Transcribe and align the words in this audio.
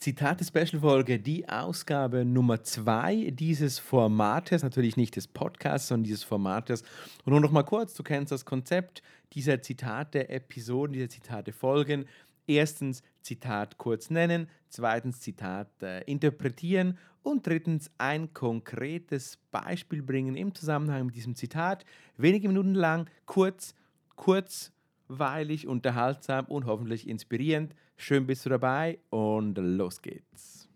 Zitate-Special-Folge, 0.00 1.18
die 1.18 1.46
Ausgabe 1.46 2.24
Nummer 2.24 2.62
zwei 2.62 3.30
dieses 3.34 3.78
Formates, 3.78 4.62
natürlich 4.62 4.96
nicht 4.96 5.14
des 5.14 5.28
Podcasts, 5.28 5.88
sondern 5.88 6.04
dieses 6.04 6.24
Formates. 6.24 6.80
Und 7.26 7.32
nur 7.32 7.40
noch 7.40 7.50
mal 7.50 7.64
kurz, 7.64 7.92
du 7.92 8.02
kennst 8.02 8.32
das 8.32 8.46
Konzept 8.46 9.02
dieser 9.34 9.60
Zitate-Episoden, 9.60 10.94
dieser 10.94 11.10
Zitate-Folgen. 11.10 12.06
Erstens 12.46 13.02
Zitat 13.20 13.76
kurz 13.76 14.08
nennen, 14.08 14.48
zweitens 14.70 15.20
Zitat 15.20 15.68
äh, 15.82 16.00
interpretieren 16.04 16.96
und 17.22 17.46
drittens 17.46 17.90
ein 17.98 18.32
konkretes 18.32 19.36
Beispiel 19.50 20.02
bringen 20.02 20.34
im 20.34 20.54
Zusammenhang 20.54 21.04
mit 21.04 21.14
diesem 21.14 21.36
Zitat. 21.36 21.84
Wenige 22.16 22.48
Minuten 22.48 22.74
lang, 22.74 23.10
kurz, 23.26 23.74
kurz, 24.16 24.72
weilig, 25.10 25.66
unterhaltsam 25.66 26.46
und 26.46 26.66
hoffentlich 26.66 27.08
inspirierend. 27.08 27.74
Schön 27.96 28.26
bist 28.26 28.46
du 28.46 28.50
dabei 28.50 28.98
und 29.10 29.58
los 29.58 30.00
geht's. 30.00 30.68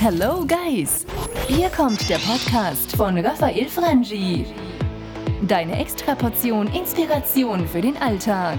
Hello 0.00 0.46
Guys! 0.46 1.06
Hier 1.46 1.68
kommt 1.68 2.08
der 2.08 2.18
Podcast 2.18 2.96
von 2.96 3.18
Raphael 3.18 3.68
Frangi. 3.68 4.46
Deine 5.46 5.78
Extraportion 5.78 6.66
Inspiration 6.74 7.66
für 7.66 7.80
den 7.80 7.96
Alltag. 7.98 8.58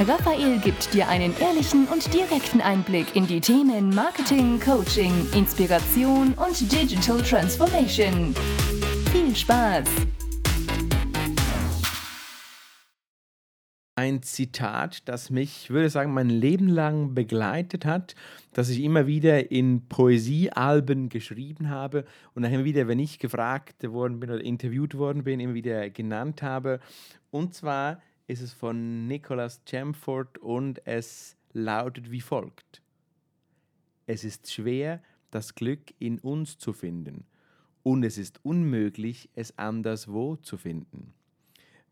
Raphael 0.00 0.58
gibt 0.58 0.92
dir 0.92 1.08
einen 1.08 1.34
ehrlichen 1.38 1.86
und 1.86 2.12
direkten 2.12 2.60
Einblick 2.60 3.16
in 3.16 3.26
die 3.26 3.40
Themen 3.40 3.94
Marketing, 3.94 4.60
Coaching, 4.60 5.12
Inspiration 5.32 6.34
und 6.34 6.72
Digital 6.72 7.22
Transformation. 7.22 8.34
Viel 9.12 9.34
Spaß! 9.34 9.86
Ein 13.96 14.22
Zitat, 14.22 15.08
das 15.08 15.30
mich, 15.30 15.64
ich 15.64 15.70
würde 15.70 15.88
sagen, 15.88 16.12
mein 16.12 16.28
Leben 16.28 16.68
lang 16.68 17.14
begleitet 17.14 17.86
hat, 17.86 18.14
das 18.52 18.68
ich 18.68 18.82
immer 18.82 19.06
wieder 19.06 19.50
in 19.50 19.88
Poesiealben 19.88 21.08
geschrieben 21.08 21.70
habe 21.70 22.04
und 22.34 22.44
immer 22.44 22.64
wieder, 22.64 22.88
wenn 22.88 22.98
ich 22.98 23.18
gefragt 23.18 23.82
worden 23.90 24.20
bin 24.20 24.30
oder 24.30 24.44
interviewt 24.44 24.98
worden 24.98 25.24
bin, 25.24 25.40
immer 25.40 25.54
wieder 25.54 25.88
genannt 25.88 26.42
habe. 26.42 26.78
Und 27.30 27.54
zwar 27.54 28.02
ist 28.26 28.42
es 28.42 28.52
von 28.52 29.06
Nicholas 29.06 29.62
Chamford 29.66 30.36
und 30.38 30.86
es 30.86 31.38
lautet 31.54 32.10
wie 32.10 32.20
folgt. 32.20 32.82
Es 34.04 34.24
ist 34.24 34.52
schwer, 34.52 35.02
das 35.30 35.54
Glück 35.54 35.94
in 35.98 36.18
uns 36.18 36.58
zu 36.58 36.74
finden 36.74 37.24
und 37.82 38.04
es 38.04 38.18
ist 38.18 38.44
unmöglich, 38.44 39.30
es 39.34 39.56
anderswo 39.58 40.36
zu 40.36 40.58
finden. 40.58 41.14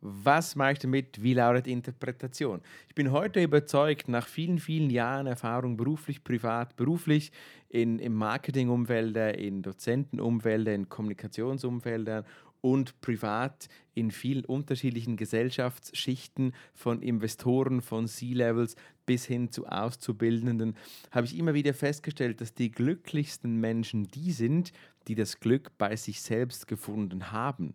Was 0.07 0.55
mache 0.55 0.73
ich 0.73 0.79
damit? 0.81 1.23
Wie 1.23 1.33
lautet 1.33 1.67
Interpretation? 1.67 2.61
Ich 2.89 2.95
bin 2.95 3.11
heute 3.11 3.43
überzeugt, 3.43 4.07
nach 4.07 4.27
vielen, 4.27 4.59
vielen 4.59 4.91
Jahren 4.91 5.27
Erfahrung 5.27 5.79
beruflich, 5.79 6.23
privat, 6.23 6.77
beruflich, 6.77 7.33
in, 7.71 7.99
im 7.99 8.13
Marketingumfelder, 8.13 9.39
in 9.39 9.63
Dozentenumfelder, 9.63 10.75
in 10.75 10.91
Kommunikationsumfeldern 10.91 12.27
und 12.61 13.01
privat 13.01 13.69
in 13.95 14.11
vielen 14.11 14.45
unterschiedlichen 14.45 15.17
Gesellschaftsschichten, 15.17 16.53
von 16.75 17.01
Investoren, 17.01 17.81
von 17.81 18.07
C-Levels 18.07 18.77
bis 19.07 19.25
hin 19.25 19.51
zu 19.51 19.67
Auszubildenden, 19.67 20.77
habe 21.13 21.25
ich 21.25 21.39
immer 21.39 21.55
wieder 21.55 21.73
festgestellt, 21.73 22.43
dass 22.43 22.53
die 22.53 22.71
glücklichsten 22.71 23.59
Menschen 23.59 24.09
die 24.09 24.33
sind, 24.33 24.75
die 25.09 25.15
das 25.15 25.41
Glück 25.41 25.71
bei 25.79 25.97
sich 25.97 26.21
selbst 26.21 26.67
gefunden 26.67 27.33
haben 27.33 27.73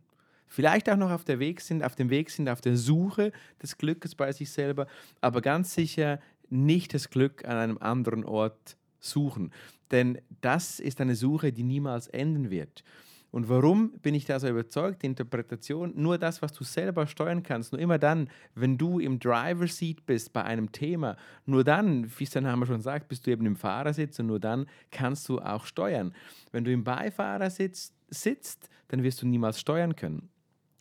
vielleicht 0.50 0.90
auch 0.90 0.98
noch 0.98 1.12
auf, 1.12 1.24
der 1.24 1.40
Weg 1.40 1.62
sind, 1.62 1.84
auf 1.84 1.96
dem 1.96 2.10
Weg 2.10 2.30
sind, 2.30 2.50
auf 2.50 2.62
der 2.62 2.76
Suche 2.76 3.32
des 3.62 3.78
Glückes 3.78 4.16
bei 4.16 4.32
sich 4.32 4.52
selber, 4.52 4.88
aber 5.22 5.42
ganz 5.42 5.74
sicher 5.74 6.20
nicht 6.50 6.94
das 6.94 7.10
Glück 7.10 7.46
an 7.46 7.58
einem 7.58 7.78
anderen 7.78 8.26
Ort 8.26 8.76
suchen. 9.00 9.52
Denn 9.92 10.20
das 10.42 10.80
ist 10.80 11.00
eine 11.00 11.16
Suche, 11.16 11.54
die 11.54 11.64
niemals 11.64 12.08
enden 12.08 12.50
wird. 12.50 12.84
Und 13.32 13.48
warum 13.48 13.92
bin 14.00 14.16
ich 14.16 14.26
da 14.26 14.40
so 14.40 14.48
überzeugt? 14.48 15.04
Die 15.04 15.06
Interpretation, 15.08 15.94
nur 15.96 16.18
das, 16.18 16.42
was 16.42 16.52
du 16.52 16.64
selber 16.64 17.06
steuern 17.06 17.44
kannst, 17.44 17.72
nur 17.72 17.80
immer 17.80 18.00
dann, 18.00 18.30
wenn 18.56 18.78
du 18.78 19.00
im 19.00 19.20
Driver 19.20 19.68
Seat 19.68 20.06
bist 20.08 20.34
bei 20.34 20.44
einem 20.44 20.72
Thema, 20.72 21.16
nur 21.46 21.64
dann, 21.64 22.10
wie 22.18 22.24
es 22.24 22.32
der 22.32 22.42
Name 22.42 22.66
schon 22.66 22.82
sagt, 22.82 23.08
bist 23.08 23.28
du 23.28 23.32
eben 23.32 23.46
im 23.46 23.56
Fahrersitz 23.56 24.18
und 24.20 24.28
nur 24.28 24.40
dann 24.40 24.66
kannst 24.90 25.30
du 25.30 25.40
auch 25.40 25.66
steuern. 25.66 26.14
Wenn 26.52 26.64
du 26.64 26.72
im 26.72 26.84
Beifahrersitz 26.84 27.94
sitzt, 28.10 28.68
dann 28.88 29.04
wirst 29.04 29.22
du 29.22 29.28
niemals 29.28 29.60
steuern 29.60 29.96
können. 29.96 30.30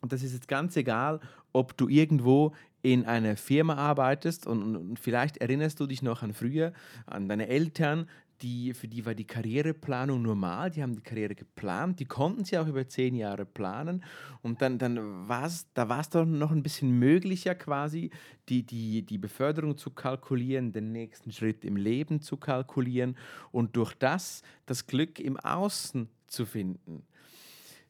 Und 0.00 0.12
das 0.12 0.22
ist 0.22 0.32
jetzt 0.32 0.48
ganz 0.48 0.76
egal, 0.76 1.20
ob 1.52 1.76
du 1.76 1.88
irgendwo 1.88 2.54
in 2.82 3.04
einer 3.04 3.36
Firma 3.36 3.74
arbeitest 3.74 4.46
und, 4.46 4.76
und, 4.76 4.98
vielleicht 4.98 5.38
erinnerst 5.38 5.80
du 5.80 5.86
dich 5.86 6.02
noch 6.02 6.22
an 6.22 6.32
früher, 6.32 6.72
an 7.06 7.28
deine 7.28 7.48
Eltern, 7.48 8.08
die, 8.42 8.72
für 8.72 8.86
die 8.86 9.04
war 9.04 9.16
die 9.16 9.26
Karriereplanung 9.26 10.22
normal, 10.22 10.70
die 10.70 10.80
haben 10.80 10.94
die 10.94 11.02
Karriere 11.02 11.34
geplant, 11.34 11.98
die 11.98 12.04
konnten 12.04 12.44
sie 12.44 12.56
auch 12.56 12.68
über 12.68 12.86
zehn 12.86 13.16
Jahre 13.16 13.44
planen 13.44 14.04
und 14.42 14.62
dann, 14.62 14.78
dann 14.78 15.28
war's, 15.28 15.66
da 15.74 15.88
war 15.88 16.00
es 16.00 16.10
doch 16.10 16.24
noch 16.24 16.52
ein 16.52 16.62
bisschen 16.62 16.98
möglicher 16.98 17.56
quasi, 17.56 18.10
die, 18.48 18.62
die, 18.62 19.02
die 19.02 19.18
Beförderung 19.18 19.76
zu 19.76 19.90
kalkulieren, 19.90 20.72
den 20.72 20.92
nächsten 20.92 21.32
Schritt 21.32 21.64
im 21.64 21.76
Leben 21.76 22.20
zu 22.20 22.36
kalkulieren 22.36 23.16
und 23.50 23.74
durch 23.76 23.94
das 23.94 24.42
das 24.66 24.86
Glück 24.86 25.18
im 25.18 25.36
Außen 25.36 26.08
zu 26.28 26.46
finden. 26.46 27.02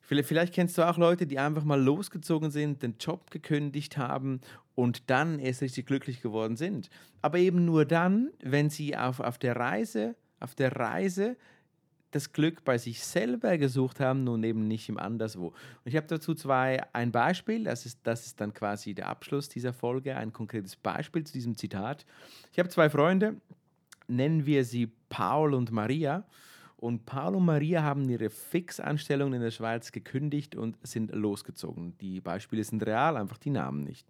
Vielleicht 0.09 0.55
kennst 0.55 0.79
du 0.79 0.89
auch 0.89 0.97
Leute, 0.97 1.27
die 1.27 1.39
einfach 1.39 1.65
mal 1.65 1.81
losgezogen 1.81 2.51
sind, 2.51 2.83
den 2.83 2.97
Job 2.99 3.31
gekündigt 3.31 3.99
haben 3.99 4.41
und 4.75 5.11
dann 5.11 5.39
erst 5.39 5.61
richtig 5.61 5.85
glücklich 5.87 6.23
geworden 6.23 6.57
sind. 6.57 6.89
Aber 7.21 7.39
eben 7.39 7.67
nur 7.67 7.85
dann, 7.85 8.31
wenn 8.43 8.71
sie 8.71 8.97
auf, 8.97 9.21
auf 9.21 9.37
der 9.37 9.57
Reise, 9.57 10.17
auf 10.41 10.55
der 10.55 10.75
Reise 10.75 11.37
das 12.11 12.33
Glück 12.33 12.65
bei 12.65 12.79
sich 12.79 13.05
selber 13.05 13.59
gesucht 13.59 14.01
haben 14.01 14.29
und 14.29 14.43
eben 14.45 14.67
nicht 14.67 14.89
im 14.89 14.97
Anderswo. 14.97 15.49
Und 15.49 15.55
ich 15.85 15.97
habe 15.97 16.07
dazu 16.07 16.35
zwei 16.35 16.83
ein 16.95 17.13
Beispiel, 17.13 17.65
das 17.65 17.85
ist, 17.85 18.01
das 18.05 18.25
ist 18.25 18.41
dann 18.41 18.55
quasi 18.55 18.95
der 18.95 19.09
Abschluss 19.09 19.51
dieser 19.51 19.75
Folge, 19.75 20.17
ein 20.17 20.33
konkretes 20.33 20.75
Beispiel 20.77 21.25
zu 21.25 21.35
diesem 21.35 21.55
Zitat. 21.55 22.07
Ich 22.51 22.59
habe 22.59 22.71
zwei 22.71 22.89
Freunde, 22.89 23.37
nennen 24.07 24.47
wir 24.47 24.65
sie 24.65 24.91
Paul 25.11 25.53
und 25.53 25.71
Maria. 25.71 26.25
Und 26.81 27.07
Paul 27.07 27.35
und 27.35 27.45
Maria 27.45 27.83
haben 27.83 28.09
ihre 28.09 28.31
Fixanstellung 28.31 29.35
in 29.35 29.41
der 29.41 29.51
Schweiz 29.51 29.91
gekündigt 29.91 30.55
und 30.55 30.77
sind 30.87 31.13
losgezogen. 31.13 31.99
Die 31.99 32.21
Beispiele 32.21 32.63
sind 32.63 32.87
real, 32.87 33.17
einfach 33.17 33.39
die 33.39 33.51
Namen 33.51 33.83
nicht. 33.83 34.07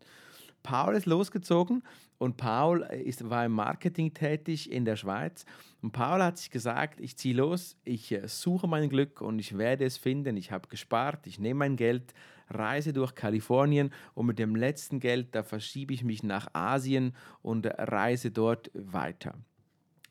Paul 0.62 0.94
ist 0.94 1.06
losgezogen 1.06 1.82
und 2.18 2.36
Paul 2.36 2.82
ist, 2.82 3.30
war 3.30 3.46
im 3.46 3.52
Marketing 3.52 4.12
tätig 4.12 4.70
in 4.70 4.84
der 4.84 4.96
Schweiz. 4.96 5.46
Und 5.80 5.92
Paul 5.92 6.22
hat 6.22 6.36
sich 6.36 6.50
gesagt, 6.50 7.00
ich 7.00 7.16
ziehe 7.16 7.34
los, 7.34 7.76
ich 7.84 8.12
äh, 8.12 8.28
suche 8.28 8.66
mein 8.66 8.90
Glück 8.90 9.22
und 9.22 9.38
ich 9.38 9.56
werde 9.56 9.86
es 9.86 9.96
finden. 9.96 10.36
Ich 10.36 10.52
habe 10.52 10.68
gespart, 10.68 11.26
ich 11.26 11.38
nehme 11.38 11.60
mein 11.60 11.76
Geld, 11.76 12.12
reise 12.50 12.92
durch 12.92 13.14
Kalifornien 13.14 13.90
und 14.12 14.26
mit 14.26 14.38
dem 14.38 14.56
letzten 14.56 15.00
Geld, 15.00 15.34
da 15.34 15.42
verschiebe 15.42 15.94
ich 15.94 16.04
mich 16.04 16.22
nach 16.22 16.48
Asien 16.52 17.14
und 17.40 17.66
reise 17.66 18.30
dort 18.30 18.70
weiter. 18.74 19.38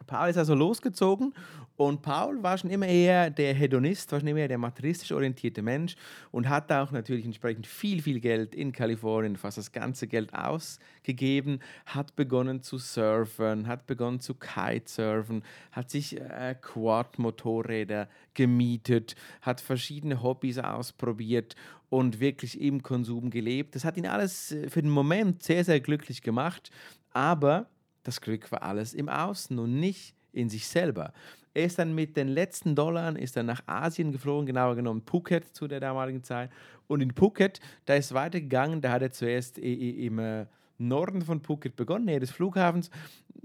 Paul 0.06 0.30
ist 0.30 0.38
also 0.38 0.56
losgezogen 0.56 1.34
und 1.78 2.02
Paul 2.02 2.41
war 2.41 2.58
schon 2.58 2.72
immer 2.72 2.88
eher 2.88 3.30
der 3.30 3.53
Hedonist, 3.53 4.12
war 4.12 4.19
schon 4.19 4.30
immer 4.30 4.40
eher 4.40 4.47
der 4.47 4.58
materialistisch 4.58 5.12
orientierte 5.12 5.62
Mensch 5.62 5.96
und 6.31 6.50
hat 6.50 6.72
auch 6.72 6.91
natürlich 6.91 7.24
entsprechend 7.25 7.68
viel, 7.68 8.02
viel 8.02 8.19
Geld 8.19 8.56
in 8.56 8.72
Kalifornien, 8.72 9.36
fast 9.36 9.59
das 9.59 9.72
ganze 9.72 10.07
Geld 10.07 10.34
ausgegeben, 10.34 11.59
hat 11.86 12.16
begonnen 12.16 12.63
zu 12.63 12.80
surfen, 12.80 13.68
hat 13.68 13.86
begonnen 13.86 14.19
zu 14.19 14.34
Kitesurfen, 14.34 15.44
hat 15.72 15.91
sich 15.91 16.19
äh, 16.19 16.56
Quad-Motorräder 16.59 18.09
gemietet, 18.34 19.16
hat 19.41 19.62
verschiedene 19.62 20.24
Hobbys 20.24 20.57
ausprobiert 20.57 21.56
und 21.90 22.19
wirklich 22.19 22.59
im 22.59 22.81
Konsum 22.81 23.30
gelebt. 23.30 23.75
Das 23.75 23.86
hat 23.86 23.97
ihn 23.97 24.07
alles 24.07 24.52
äh, 24.52 24.69
für 24.69 24.81
den 24.81 24.91
Moment 24.91 25.44
sehr, 25.44 25.63
sehr 25.63 25.80
glücklich 25.80 26.24
gemacht, 26.24 26.72
aber 27.13 27.68
das 28.07 28.22
Glück 28.22 28.50
war 28.53 28.63
alles 28.63 28.94
im 28.94 29.09
Außen 29.09 29.59
und 29.59 29.81
nicht 29.81 30.16
in 30.31 30.47
sich 30.47 30.66
selber. 30.66 31.12
Er 31.54 31.65
ist 31.65 31.77
dann 31.77 31.94
mit 31.94 32.15
den 32.15 32.30
letzten 32.30 32.74
Dollar 32.74 33.13
ist 33.18 33.36
dann 33.36 33.48
nach 33.48 33.62
Asien 33.68 34.13
geflogen, 34.13 34.45
genauer 34.45 34.77
genommen 34.77 35.01
Phuket 35.06 35.54
zu 35.54 35.68
der 35.68 35.81
damaligen 35.81 36.24
Zeit. 36.24 36.50
Und 36.88 37.01
in 37.01 37.13
Phuket, 37.13 37.59
da 37.83 37.95
ist 37.95 38.13
weitergegangen, 38.13 38.80
da 38.80 38.92
hat 38.92 39.01
er 39.01 39.12
zuerst 39.12 39.57
im 39.57 40.19
äh, 40.19 40.45
Norden 40.77 41.21
von 41.21 41.42
Phuket 41.42 41.75
begonnen, 41.75 42.06
nähe 42.06 42.21
des 42.21 42.31
Flughafens, 42.31 42.89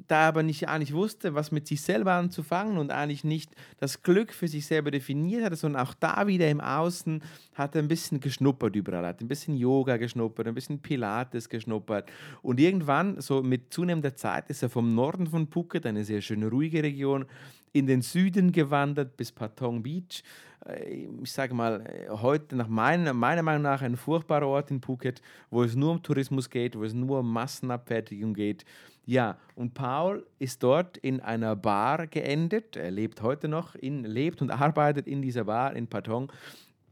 da 0.09 0.29
aber 0.29 0.43
nicht 0.43 0.69
eigentlich 0.69 0.93
wusste, 0.93 1.35
was 1.35 1.53
mit 1.53 1.67
sich 1.67 1.83
selber 1.83 2.13
anzufangen 2.13 2.79
und 2.79 2.91
eigentlich 2.91 3.25
nicht 3.25 3.51
das 3.79 4.03
Glück 4.03 4.33
für 4.33 4.49
sich 4.49 4.67
selber 4.67 4.91
definiert 4.91 5.45
hatte, 5.45 5.57
sondern 5.57 5.83
auch 5.83 5.95
da 5.95 6.27
wieder 6.27 6.49
im 6.49 6.61
Außen 6.61 7.23
hat 7.55 7.75
er 7.75 7.83
ein 7.83 7.89
bisschen 7.89 8.21
geschnuppert 8.21 8.75
überall, 8.77 9.07
hat 9.07 9.21
ein 9.21 9.29
bisschen 9.29 9.57
Yoga 9.57 9.97
geschnuppert, 9.97 10.47
ein 10.47 10.55
bisschen 10.55 10.81
Pilates 10.81 11.49
geschnuppert. 11.49 12.11
Und 12.43 12.61
irgendwann, 12.61 13.21
so 13.21 13.43
mit 13.43 13.73
zunehmender 13.73 14.17
Zeit, 14.17 14.49
ist 14.51 14.63
er 14.63 14.71
vom 14.71 14.95
Norden 14.95 15.27
von 15.27 15.47
Phuket, 15.47 15.87
eine 15.87 16.05
sehr 16.05 16.21
schöne 16.21 16.49
ruhige 16.49 16.83
Region, 16.83 17.27
in 17.73 17.87
den 17.87 18.03
Süden 18.03 18.53
gewandert 18.53 19.17
bis 19.17 19.33
Patong 19.33 19.83
Beach 19.83 20.23
äh, 20.67 21.07
ich 21.23 21.33
sage 21.33 21.55
mal, 21.55 21.81
äh, 21.87 22.09
heute 22.11 22.57
nach 22.57 22.69
meiner, 22.69 23.13
meiner 23.13 23.43
Meinung 23.43 23.63
nach 23.63 23.83
ein 23.83 23.97
furchtbarer 23.97 24.47
Ort 24.47 24.71
in 24.71 24.81
Phuket, 24.81 25.23
wo 25.51 25.63
es 25.63 25.75
nur 25.75 25.93
um 25.93 26.03
Tourismus 26.03 26.51
geht, 26.51 26.77
wo 26.77 26.85
es 26.85 26.95
nur 26.95 27.21
um 27.21 27.33
Massenabfertigung 27.33 28.35
geht. 28.35 28.65
Ja, 29.05 29.37
und 29.57 29.75
Paul 29.75 30.25
ist 30.39 30.63
dort 30.63 30.97
in 30.97 31.21
einer 31.21 31.57
Bar 31.57 32.07
geendet. 32.07 32.77
Er 32.77 32.93
lebt 32.93 33.21
heute 33.21 33.49
noch, 33.49 33.75
in, 33.75 34.05
lebt 34.05 34.43
und 34.43 34.51
arbeitet 34.51 35.09
in 35.09 35.23
dieser 35.23 35.45
Bar 35.45 35.75
in 35.75 35.89
Patong. 35.89 36.33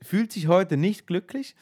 Fühlt 0.03 0.33
sich 0.33 0.47
heute 0.47 0.77
nicht 0.77 1.07
glücklich, 1.07 1.55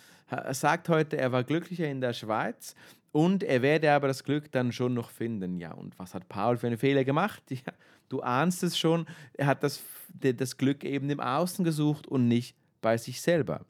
sagt 0.50 0.88
heute, 0.88 1.17
er 1.17 1.32
war 1.32 1.44
glücklicher 1.44 1.88
in 1.88 2.00
der 2.00 2.12
Schweiz 2.12 2.75
und 3.12 3.43
er 3.43 3.62
werde 3.62 3.93
aber 3.93 4.08
das 4.08 4.25
Glück 4.25 4.52
dann 4.52 4.73
schon 4.73 4.94
noch 4.94 5.11
finden. 5.11 5.58
Ja, 5.58 5.73
und 5.73 5.99
was 5.99 6.14
hat 6.14 6.29
Paul 6.29 6.58
für 6.58 6.67
einen 6.67 6.79
Fehler 6.79 7.05
gemacht? 7.05 7.43
Ja, 7.50 7.73
du 8.08 8.23
ahnst 8.23 8.62
es 8.62 8.79
schon, 8.79 9.06
er 9.35 9.46
hat 9.46 9.62
das, 9.62 9.82
das 10.14 10.56
Glück 10.56 10.85
eben 10.85 11.11
im 11.11 11.20
Außen 11.20 11.64
gesucht 11.64 12.06
und 12.06 12.29
nicht 12.29 12.56
bei 12.81 12.96
sich 12.96 13.20
selber. 13.20 13.67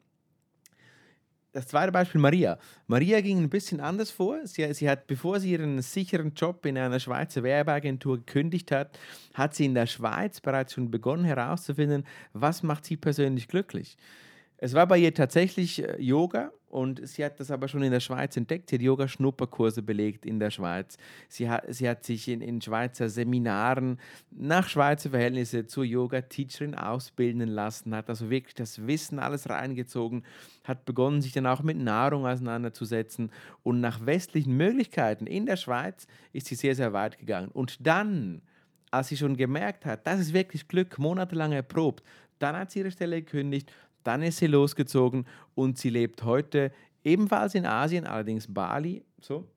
Das 1.51 1.67
zweite 1.67 1.91
Beispiel 1.91 2.21
Maria. 2.21 2.59
Maria 2.85 3.21
ging 3.21 3.39
ein 3.39 3.49
bisschen 3.49 3.79
anders 3.79 4.11
vor. 4.11 4.45
Sie, 4.45 4.71
sie, 4.73 4.87
hat, 4.87 5.07
bevor 5.07 5.39
sie 5.39 5.51
ihren 5.51 5.81
sicheren 5.81 6.33
Job 6.35 6.63
in 6.65 6.77
einer 6.77 6.99
Schweizer 6.99 7.41
Werbeagentur 7.41 8.17
gekündigt 8.17 8.71
hat, 8.71 8.99
hat 9.33 9.55
sie 9.55 9.65
in 9.65 9.73
der 9.73 9.87
Schweiz 9.87 10.39
bereits 10.41 10.73
schon 10.73 10.91
begonnen 10.91 11.25
herauszufinden, 11.25 12.05
was 12.33 12.61
macht 12.61 12.85
sie 12.85 12.97
persönlich 12.97 13.47
glücklich. 13.47 13.97
Es 14.61 14.73
war 14.73 14.87
bei 14.87 14.97
ihr 14.97 15.13
tatsächlich 15.13 15.81
äh, 15.81 16.01
Yoga 16.01 16.51
und 16.67 17.07
sie 17.07 17.23
hat 17.23 17.39
das 17.39 17.49
aber 17.49 17.69
schon 17.69 17.81
in 17.81 17.91
der 17.91 18.01
Schweiz 18.01 18.35
entdeckt. 18.35 18.69
Sie 18.69 18.75
hat 18.75 18.81
Yoga-Schnupperkurse 18.81 19.81
belegt 19.81 20.25
in 20.25 20.37
der 20.39 20.51
Schweiz. 20.51 20.97
Sie 21.29 21.49
hat, 21.49 21.63
sie 21.69 21.87
hat 21.87 22.03
sich 22.03 22.27
in, 22.27 22.41
in 22.41 22.61
Schweizer 22.61 23.07
Seminaren 23.07 23.99
nach 24.31 24.67
Schweizer 24.67 25.11
Verhältnisse 25.11 25.65
zur 25.65 25.85
Yoga-Teacherin 25.85 26.75
ausbilden 26.75 27.47
lassen, 27.47 27.95
hat 27.95 28.09
also 28.09 28.29
wirklich 28.29 28.53
das 28.53 28.85
Wissen 28.85 29.17
alles 29.17 29.49
reingezogen, 29.49 30.23
hat 30.65 30.85
begonnen, 30.85 31.21
sich 31.21 31.31
dann 31.31 31.47
auch 31.47 31.63
mit 31.63 31.77
Nahrung 31.77 32.27
auseinanderzusetzen 32.27 33.31
und 33.63 33.79
nach 33.79 34.05
westlichen 34.05 34.57
Möglichkeiten 34.57 35.25
in 35.25 35.45
der 35.45 35.55
Schweiz 35.55 36.05
ist 36.33 36.47
sie 36.47 36.55
sehr, 36.55 36.75
sehr 36.75 36.91
weit 36.91 37.17
gegangen. 37.17 37.49
Und 37.49 37.87
dann, 37.87 38.41
als 38.91 39.07
sie 39.07 39.17
schon 39.17 39.37
gemerkt 39.37 39.85
hat, 39.85 40.05
das 40.05 40.19
ist 40.19 40.33
wirklich 40.33 40.67
Glück, 40.67 40.99
monatelang 40.99 41.53
erprobt, 41.53 42.03
dann 42.39 42.55
hat 42.55 42.71
sie 42.71 42.79
ihre 42.79 42.91
Stelle 42.91 43.21
gekündigt 43.21 43.71
dann 44.09 44.23
ist 44.23 44.37
sie 44.37 44.47
losgezogen 44.47 45.27
und 45.53 45.77
sie 45.77 45.91
lebt 45.91 46.23
heute 46.23 46.71
ebenfalls 47.03 47.53
in 47.53 47.67
Asien, 47.67 48.07
allerdings 48.07 48.51
Bali, 48.51 49.03
so, 49.21 49.47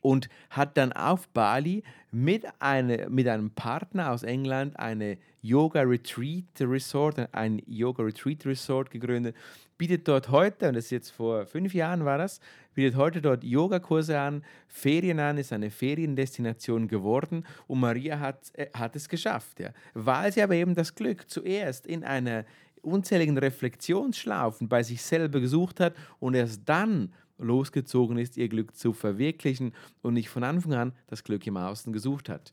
und 0.00 0.28
hat 0.50 0.76
dann 0.76 0.92
auf 0.92 1.28
Bali 1.28 1.84
mit, 2.10 2.44
eine, 2.58 3.08
mit 3.08 3.28
einem 3.28 3.50
Partner 3.50 4.10
aus 4.10 4.24
England 4.24 4.76
eine 4.76 5.18
Yoga 5.40 5.82
Retreat 5.82 6.44
Resort, 6.60 7.28
ein 7.32 7.62
Yoga 7.66 8.02
Retreat 8.02 8.44
Resort 8.44 8.90
gegründet, 8.90 9.36
bietet 9.78 10.08
dort 10.08 10.30
heute, 10.30 10.68
und 10.68 10.74
das 10.74 10.86
ist 10.86 10.90
jetzt 10.90 11.10
vor 11.10 11.46
fünf 11.46 11.74
Jahren 11.74 12.04
war 12.04 12.18
das, 12.18 12.40
bietet 12.74 12.96
heute 12.96 13.22
dort 13.22 13.44
Yogakurse 13.44 14.18
an, 14.18 14.44
Ferien 14.66 15.20
an, 15.20 15.38
ist 15.38 15.52
eine 15.52 15.70
Feriendestination 15.70 16.88
geworden 16.88 17.44
und 17.68 17.80
Maria 17.80 18.18
hat, 18.18 18.50
äh, 18.54 18.66
hat 18.74 18.96
es 18.96 19.08
geschafft, 19.08 19.60
ja. 19.60 19.70
weil 19.94 20.32
sie 20.32 20.42
aber 20.42 20.54
eben 20.54 20.74
das 20.74 20.94
Glück 20.94 21.30
zuerst 21.30 21.86
in 21.86 22.02
einer 22.02 22.44
unzähligen 22.86 23.36
Reflexionsschlaufen 23.36 24.68
bei 24.68 24.82
sich 24.82 25.02
selber 25.02 25.40
gesucht 25.40 25.80
hat 25.80 25.94
und 26.20 26.34
erst 26.34 26.62
dann 26.64 27.12
losgezogen 27.38 28.16
ist, 28.16 28.36
ihr 28.36 28.48
Glück 28.48 28.74
zu 28.76 28.92
verwirklichen 28.92 29.74
und 30.02 30.14
nicht 30.14 30.28
von 30.28 30.44
Anfang 30.44 30.74
an 30.74 30.92
das 31.08 31.22
Glück 31.22 31.46
im 31.46 31.56
Außen 31.56 31.92
gesucht 31.92 32.28
hat. 32.28 32.52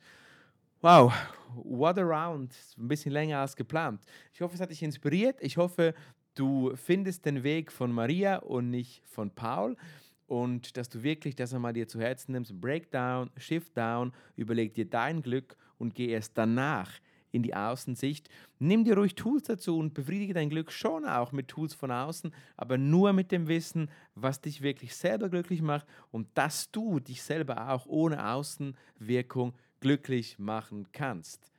Wow, 0.81 1.13
what 1.55 1.97
a 1.97 2.01
round. 2.01 2.53
Ein 2.77 2.87
bisschen 2.89 3.13
länger 3.13 3.39
als 3.39 3.55
geplant. 3.55 4.01
Ich 4.33 4.41
hoffe, 4.41 4.55
es 4.55 4.61
hat 4.61 4.71
dich 4.71 4.83
inspiriert. 4.83 5.37
Ich 5.39 5.55
hoffe, 5.55 5.93
du 6.35 6.75
findest 6.75 7.25
den 7.25 7.43
Weg 7.43 7.71
von 7.71 7.91
Maria 7.91 8.37
und 8.37 8.69
nicht 8.69 9.01
von 9.05 9.31
Paul 9.31 9.77
und 10.27 10.75
dass 10.75 10.89
du 10.89 11.03
wirklich 11.03 11.35
das 11.35 11.53
einmal 11.53 11.73
dir 11.73 11.87
zu 11.87 12.01
Herzen 12.01 12.33
nimmst. 12.33 12.59
Breakdown, 12.59 13.29
Shift 13.37 13.77
Down, 13.77 14.11
überleg 14.35 14.73
dir 14.73 14.85
dein 14.85 15.21
Glück 15.21 15.55
und 15.77 15.95
geh 15.95 16.07
erst 16.07 16.37
danach 16.37 16.91
in 17.33 17.43
die 17.43 17.55
Außensicht. 17.55 18.29
Nimm 18.59 18.85
dir 18.85 18.95
ruhig 18.95 19.15
Tools 19.15 19.43
dazu 19.43 19.77
und 19.77 19.93
befriedige 19.93 20.33
dein 20.33 20.49
Glück 20.49 20.71
schon 20.71 21.05
auch 21.05 21.33
mit 21.33 21.49
Tools 21.49 21.73
von 21.73 21.91
außen, 21.91 22.33
aber 22.55 22.77
nur 22.77 23.11
mit 23.11 23.31
dem 23.31 23.47
Wissen, 23.47 23.89
was 24.15 24.39
dich 24.39 24.61
wirklich 24.61 24.95
selber 24.95 25.27
glücklich 25.29 25.61
macht 25.61 25.87
und 26.11 26.27
dass 26.35 26.71
du 26.71 26.99
dich 26.99 27.21
selber 27.23 27.69
auch 27.69 27.85
ohne 27.87 28.29
Außenwirkung 28.29 29.53
glücklich 29.81 30.39
machen 30.39 30.87
kannst. 30.93 31.51